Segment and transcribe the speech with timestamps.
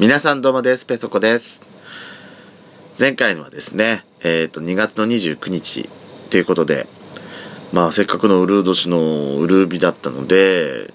[0.00, 0.86] 皆さんどうもです。
[0.86, 1.60] ペソコです。
[2.98, 5.90] 前回のはですねえっ、と2月の29日
[6.30, 6.86] ということで
[7.70, 10.90] まあせっかくのウルー年のウルー日だったので、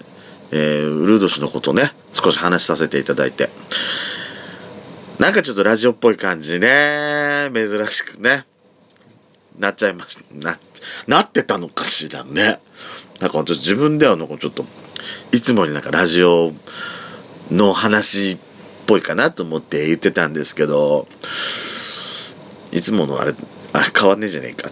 [0.50, 3.48] えー、ウルー年のことね少し話させていただいて。
[5.20, 7.48] なんかちょっとラジオっぽい感じね。
[7.54, 8.44] 珍しくね。
[9.56, 10.58] なっちゃいましたな
[11.06, 12.58] なってたのかしらね。
[13.20, 14.64] なんか私自分ではなんかちょっと
[15.30, 16.52] いつもになんかラジオ
[17.52, 18.36] の話っ
[18.86, 21.06] ぽいかなと思って言ってたんですけど、
[22.72, 23.34] いつものあれ、
[23.72, 24.70] あれ変わんねえじゃねえか。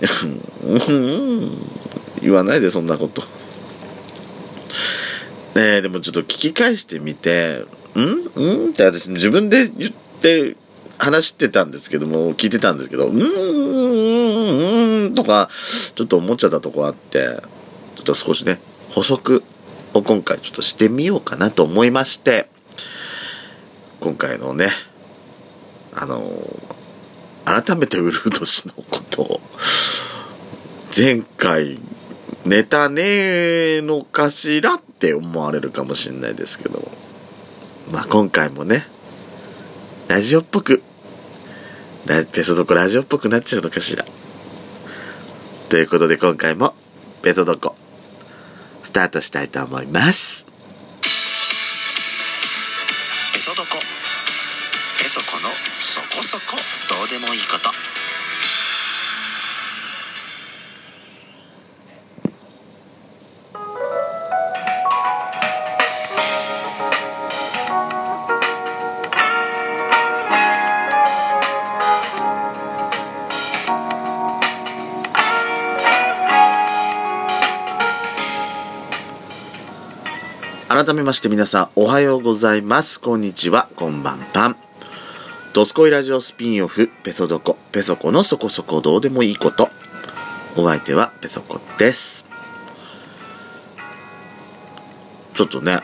[2.22, 3.22] 言わないでそんなこと。
[5.54, 7.64] ねえ、でもちょっと聞き返してみて、
[7.96, 8.66] ん？
[8.66, 8.70] ん？
[8.70, 10.56] って私自分で言って
[10.98, 13.20] 話してたんですけども、聞いてたんですけど、うん？
[13.20, 15.06] うん？
[15.06, 15.14] うん？
[15.14, 15.50] とか、
[15.94, 17.40] ちょっと思っちゃったとこあって、
[17.96, 19.42] ちょっと少しね、補足
[19.94, 22.48] を今回ちょっとしてみようかなと思いまして
[24.00, 24.68] 今回のね
[25.94, 26.22] あの
[27.44, 29.40] 改めてウルード氏のことを
[30.96, 31.78] 前回
[32.44, 33.02] ネタね
[33.76, 36.90] えのかしらって思われるかもしれないですけど
[37.90, 38.86] まあ今回もね
[40.08, 40.82] ラジオっぽく
[42.32, 44.06] ペソドコラジオっぽくなっちゃうのかしら。
[45.68, 46.74] ということで今回も
[47.20, 47.76] ペソドコ
[48.88, 50.46] スタートしたいと思います。
[53.34, 53.76] ペソドコ。
[54.98, 55.50] ペソコの
[55.82, 56.56] そこそこ
[56.88, 57.97] どうでもいいこと。
[80.78, 83.00] 改めまして皆さんおはようございます。
[83.00, 83.68] こんにちは。
[83.74, 84.56] こんばんぱん
[85.52, 89.70] ドスコイラジオスピンオフペソドコペソコのそこそこどうでもいいこと。
[90.56, 92.28] お相手はペソコです。
[95.34, 95.80] ちょっとね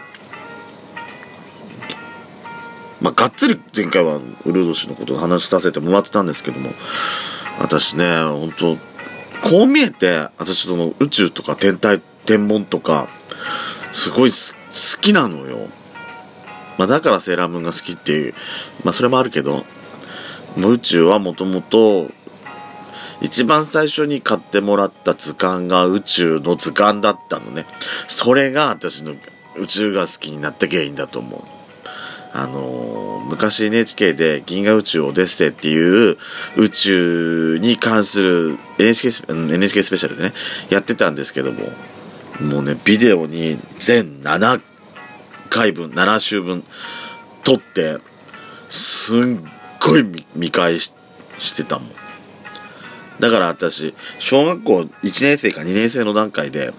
[3.01, 6.71] まあがっつり前回はウルド氏のことを話させてもらってたんですけども
[7.59, 8.77] 私ね本当
[9.49, 13.09] こう見えて私その宇宙とか天体天文とか
[13.91, 15.69] すごい好好きなのよ。
[16.77, 18.35] まあ、だからセーラームーンが好きっていう、
[18.83, 19.65] まあ、それもあるけど、
[20.57, 22.11] 宇宙はもともと、
[23.21, 27.65] 一番最初に買ってもらった図鑑が宇宙の図鑑だったのね。
[28.09, 29.15] それが私の
[29.57, 31.43] 宇宙が好きになった原因だと思う。
[32.37, 36.19] あのー、昔 NHK で銀河宇宙オデッセイっていう
[36.57, 40.33] 宇宙に関する NHK NHK スペシャルでね、
[40.69, 41.71] やってたんですけども、
[42.41, 44.61] もうね、ビデオに全7
[45.51, 46.65] 回分、7週分
[47.45, 47.99] 撮って、
[48.69, 49.21] すっ
[49.81, 50.95] ごい見返し
[51.39, 51.91] してたもん。
[53.21, 56.75] だから私、小学校1年生か2年生の段階で、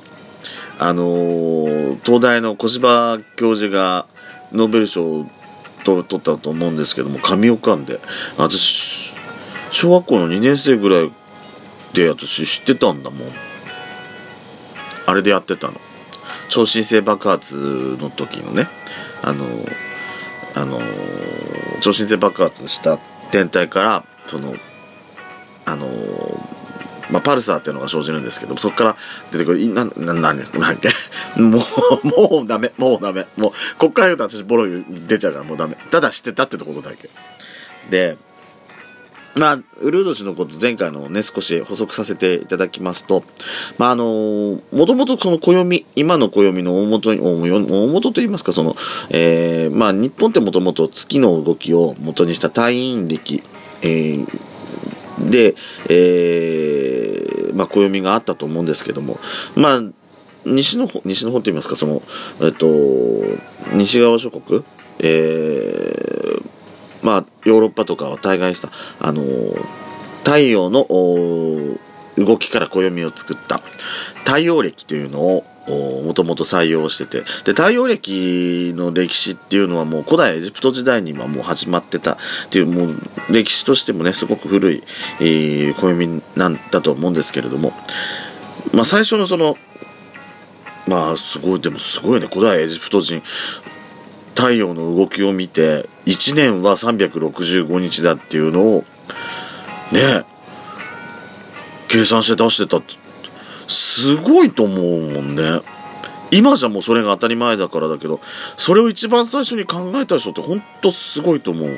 [0.77, 4.07] あのー、東大の小芝教授が
[4.51, 5.25] ノーベル賞を
[5.83, 7.99] 取ったと思うんですけども、神岡んで、
[8.37, 9.11] 私、
[9.71, 11.11] 小学校の2年生ぐらい
[11.93, 13.44] で私知ってたんだもん。
[15.05, 15.79] あれでやってたの。
[16.49, 18.67] 超新星爆発の時のね。
[19.21, 19.45] あの
[20.55, 20.79] あの
[21.81, 22.97] 超新星爆発した
[23.31, 24.55] 天体からその
[25.65, 25.87] あの
[27.09, 28.97] まあ、パルサーっていうのが生じるんですけどそこから
[29.31, 30.89] 出てくるななななんけ
[31.39, 31.59] も
[32.03, 33.27] うもうダメもうダメ。
[33.37, 35.77] もうこっから言うと私ボロ出ちゃうからもうダメ。
[35.91, 37.09] ただ知ってたってことだけ。
[37.89, 38.17] で
[39.35, 43.23] まあ、ウルード氏のこと前回のね、少し補足させていただきますと、
[43.77, 48.77] まあ、あのー、もともとその暦、今の暦の大元に、大元といいますか、その、
[49.09, 53.43] えー、まあ、日本ってもともと月の動きを元にした太陰暦、
[53.81, 55.55] えー、で、
[55.89, 59.19] えー、まあ、暦があったと思うんですけども、
[59.55, 59.81] まあ、
[60.45, 62.01] 西の方、西の方といいますか、その、
[62.41, 62.67] えっと、
[63.73, 64.63] 西側諸国、
[64.99, 66.14] えー、
[67.05, 69.65] まあ、ヨーロッパとかは大概した、あのー、
[70.23, 70.87] 太陽の
[72.17, 73.61] 動きから暦を作った
[74.25, 75.45] 太陽暦というのを
[76.03, 82.17] もともと採用しててで太陽暦の歴史っていうのはもう古代エジプト時代にはもう始まってたっ
[82.49, 82.97] ていうもう
[83.29, 84.83] 歴史としてもねすごく古い、
[85.19, 87.71] えー、暦なんだと思うんですけれども、
[88.73, 89.57] まあ、最初のその
[90.87, 93.21] まあすごいでもすごいね古代エジプト人。
[94.35, 98.83] 太陽の動きを見て1年は365日だっていうのを
[99.91, 100.25] ね
[101.87, 102.95] 計算して出してたって
[103.67, 105.61] すごいと思うもんね。
[106.31, 108.19] 今じゃもうそれが当たり前だからだけど
[108.57, 111.69] それを一番最初に考えた人ってほんとすごいと思う。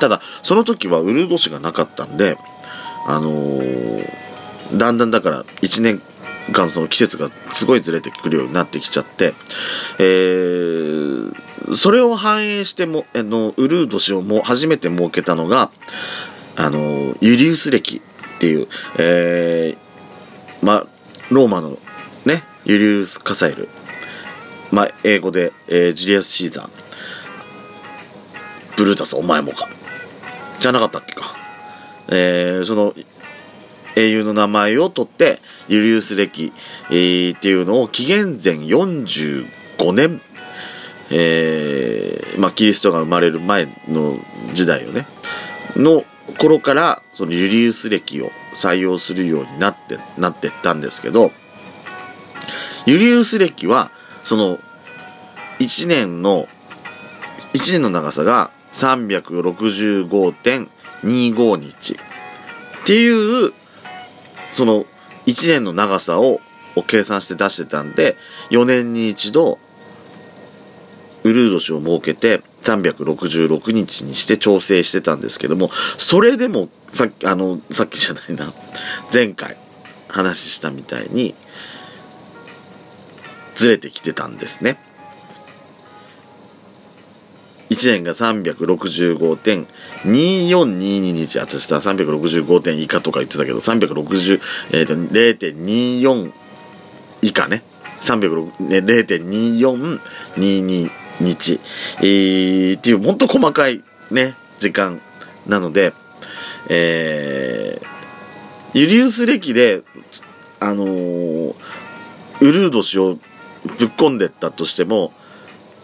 [0.00, 2.36] ただその時はウルード氏がなかったんで
[3.06, 4.24] あのー
[4.72, 6.00] だんだんだから1年
[6.52, 9.34] 間その季節がすごいずれてくるようになってきちゃって、
[9.98, 11.34] えー
[11.78, 15.70] それを反映してもあのウルード氏をも初めて設けたのが
[16.56, 18.02] あのユリウス暦
[18.36, 18.68] っていう、
[18.98, 20.86] えーまあ
[21.30, 21.78] ローマの
[22.26, 23.70] ねユリウス・カサエル、
[24.72, 26.68] まあ、英語で、えージュリアス・シーザー。
[28.76, 29.68] ブルータスお前もか。
[30.58, 31.34] じゃなかったっけか、
[32.08, 32.94] えーその
[33.96, 35.38] 英雄の名前を取って
[35.68, 36.52] ユリウス暦、
[36.90, 40.20] えーっていうのを紀元前45年、
[41.10, 44.18] えーまあ、キリストが生まれる前の
[44.52, 45.06] 時代よね。
[45.76, 46.04] の
[46.38, 51.32] 頃からそのユリウス暦を採用するようになってなってったんですけど
[52.86, 53.90] ユリウス暦は
[54.24, 54.58] その
[55.58, 56.48] 1年の
[57.52, 61.96] 1年の長さが365.25日っ
[62.84, 63.52] ていう
[64.54, 64.86] その
[65.26, 66.40] 1年の長さを
[66.76, 68.16] を計算して出してたんで
[68.50, 69.58] 4年に一度
[71.22, 78.52] ウルード氏を設けて366日にして調整してたんですけどもそれでもさっきあのさっきじゃないな
[79.12, 79.56] 前回
[80.08, 81.34] 話したみたいに
[83.54, 84.78] ずれてきてたんですね。
[87.74, 94.40] 1年が365.2422日私さ365点以下とか言ってたけど360、
[94.72, 96.32] えー、と0.24
[97.22, 97.64] 以下ね。
[98.00, 100.90] 0.2422
[101.20, 101.60] 日、
[102.00, 105.00] えーっていうもっと細かいね時間
[105.46, 105.94] なので
[106.68, 107.86] えー
[108.78, 109.82] ユリウス暦で
[110.60, 111.54] あのー
[112.40, 113.20] ウルード氏をぶ
[113.86, 115.12] っ込んでったとしても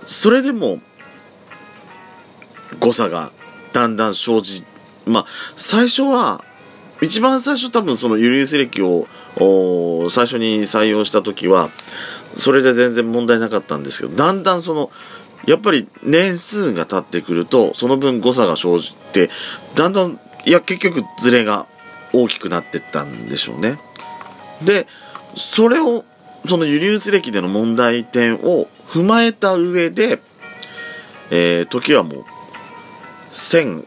[0.07, 0.81] それでも
[2.79, 3.33] 誤差が
[3.73, 4.65] だんだん生じ
[5.07, 5.27] まあ
[5.57, 6.45] 最初は
[7.01, 9.07] 一番最初多分そのユリウス暦を
[10.11, 11.71] 最初に採用した時は
[12.37, 14.91] それで全然問題なかったんですけどだんだんその
[15.47, 19.31] やっぱり年数が経ってくるとその分誤差が生じて
[19.75, 21.67] だんだんいや結局ズレが
[22.13, 23.79] 大きくなってったんでしょうね。
[24.63, 24.87] で
[25.37, 26.05] それを
[26.49, 30.21] そのユリウス暦での問題点を踏まえた上で、
[31.31, 32.25] えー時はもう
[33.31, 33.87] 1000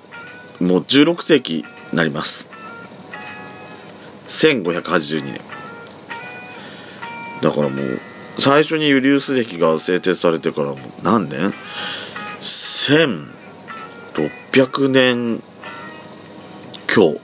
[0.59, 2.49] もう16世紀になります。
[4.27, 5.39] 1582年。
[7.41, 7.99] だからもう
[8.39, 11.53] 最初にユリウス暦が制定されてからもう何年
[12.41, 15.43] ?1600 年
[16.93, 17.19] 今日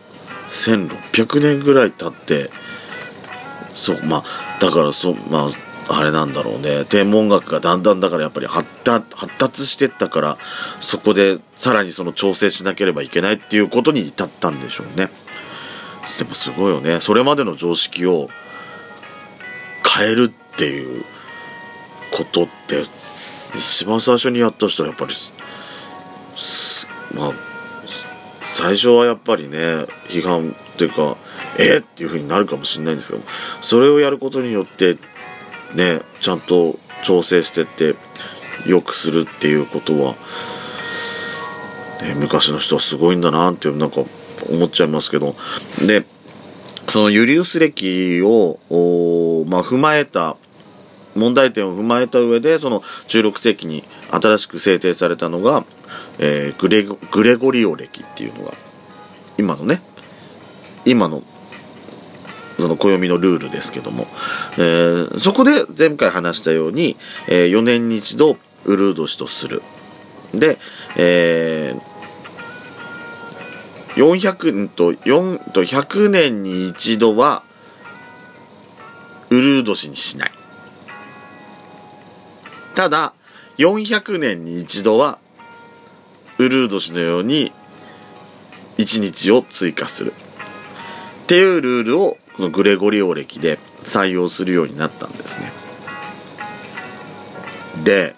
[0.49, 2.49] 1600年ぐらい経って
[3.73, 6.85] そうまあだからそうまああれなんだろうね。
[6.85, 8.67] 天文学がだんだんだからやっぱり発
[9.39, 10.37] 達してったから
[10.79, 15.09] そこでさらにその調整しなければいけないっていうことに至ったんでしょうね。
[16.19, 16.99] でもすごいよね。
[17.01, 18.29] それまでの常識を
[19.83, 21.03] 変えるっていう
[22.11, 22.85] ことって
[23.55, 25.13] 一番最初にやった人はやっぱり
[27.15, 27.33] まあ
[28.41, 29.57] 最初はやっぱりね
[30.07, 31.17] 批判っていうか
[31.57, 33.23] えーっていう風になるかもしれないんですけど
[33.61, 34.97] それをやることによって
[35.75, 37.95] ねちゃんと調整してって
[38.65, 40.15] 良くするっていうことは、
[42.01, 44.03] ね、昔の人はすごいんだなってなんか
[44.49, 45.35] 思っちゃいますけど
[45.85, 46.05] で
[46.89, 48.59] そのユリウス暦を、
[49.47, 50.37] まあ、踏まえた
[51.15, 55.65] 問題点を踏まえた上でその16世紀に新しく制定されたのが、
[56.19, 58.53] えーグレゴリオ暦っていうのが
[59.37, 59.81] 今のね
[60.85, 61.23] 今の
[62.59, 64.07] その暦のルールですけども、
[64.57, 66.97] えーそこで前回話したように、
[67.27, 69.61] え4年に一度ウルー年とする。
[70.33, 70.57] で、
[70.97, 71.89] えー
[73.95, 77.43] 400と4と100年に一度は
[79.29, 80.31] ウルー年にしない。
[82.75, 83.13] ただ
[83.57, 85.17] 400年に一度は
[86.37, 87.51] ウルー年のように
[88.77, 90.13] 1日を追加する。
[91.29, 95.51] っていうルールをこのグレゴリオ暦で採用するようになったんですね。
[97.83, 98.15] で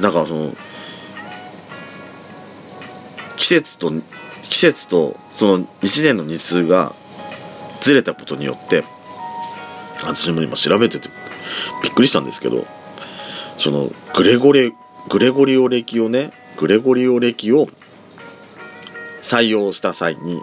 [0.00, 0.56] だからその
[3.36, 3.92] 季節と
[4.48, 6.92] 季節とその1年の日数が
[7.80, 8.82] ずれたことによって
[10.02, 11.08] 私も今調べてて
[11.84, 12.66] びっくりしたんですけど
[13.58, 14.72] そのグレゴリ
[15.08, 17.68] グレゴリオ暦をねグレゴリオ暦を
[19.22, 20.40] 採用した際に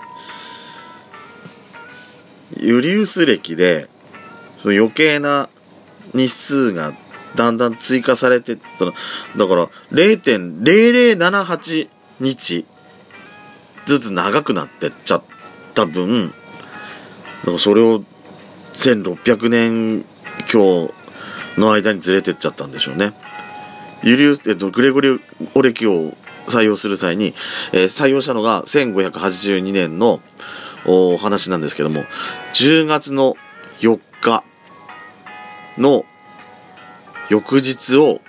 [2.58, 3.88] ユリウス暦で
[4.64, 5.50] 余計な
[6.14, 6.94] 日数が
[7.36, 8.94] だんだん追加されてその
[9.38, 11.90] だから0.0078
[12.20, 12.66] 日
[13.86, 15.24] ずつ長くなってっちゃっ
[15.74, 16.34] た分
[17.46, 18.04] だかそれを
[18.74, 20.06] 1600年
[20.52, 20.94] 今日
[21.58, 23.14] の間にずれてっちゃったんでしょうね。
[24.04, 25.20] ユリウス、えっと、グレゴリ
[25.54, 26.14] オレキを
[26.48, 27.34] 採用する際に、
[27.72, 30.22] えー採用したのが1582年の
[30.86, 32.04] お話なんですけども、
[32.54, 33.36] 10月の
[33.80, 34.44] 4日
[35.78, 36.06] の
[37.30, 38.22] 翌日を、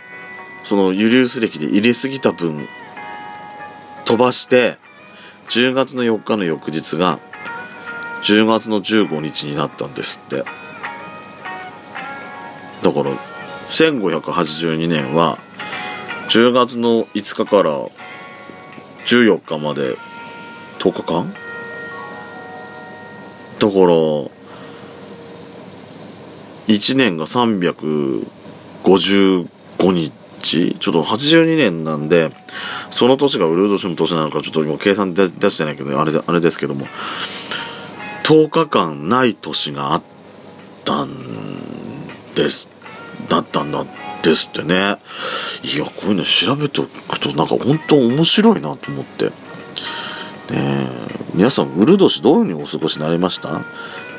[0.64, 2.66] そのユリウス歴で入れすぎた分、
[4.04, 4.78] 飛ばして、
[5.50, 7.18] 10月の4日の翌日が、
[8.22, 10.44] 10月の15日になったんですって。
[12.82, 13.10] だから、
[13.70, 15.38] 1582年は、
[16.28, 17.88] 10月の5日から
[19.06, 19.96] 14日まで
[20.78, 21.32] 10日間？
[23.58, 23.80] だから
[26.66, 29.46] 1年が355
[29.92, 30.12] 日？
[30.42, 32.30] ちょっと82年なんで
[32.90, 36.86] その年がウルード氏の年なのかちょっと今計算で出してないけどあれあれですけども
[38.24, 40.02] 10日間ない年があっ
[40.84, 41.08] たん
[42.34, 42.68] です。
[43.28, 43.80] だったんだ。
[43.80, 44.96] ってですってね。
[45.62, 49.26] いやこういうの調べておくとなんか本当面白いなと思って。
[49.26, 49.32] ね
[50.52, 50.88] え
[51.34, 53.62] 皆さんウル年どういうふうにお過ごしになりました？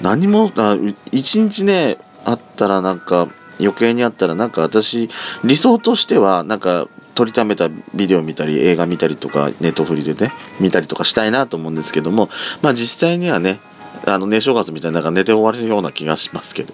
[0.01, 0.77] 何もあ
[1.11, 3.27] 一日ねあったらなんか
[3.59, 5.09] 余計にあったらなんか私
[5.43, 12.29] 理想としてはなんか撮りためたビデオ見たり映画見たりとかネットフリでね見たりとかしたいなと思うんですけども
[12.61, 13.59] まあ実際にはね
[14.05, 16.73] あの、寝正月みたいな、なんか寝て終わるような気がしますけど。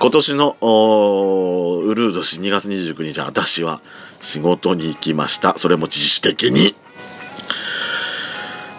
[0.00, 3.80] 今年の、おーウルー年2月29日、私は
[4.20, 5.58] 仕事に行きました。
[5.58, 6.74] それも自主的に。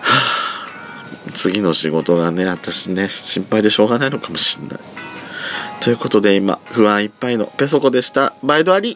[0.02, 0.44] はあ
[1.34, 4.80] 次の仕事がね、私ね、心配でしょうがないのかもしれない。
[5.82, 8.34] ということで今、不安いっぱいのペソコでした。
[8.44, 8.92] バイドアリ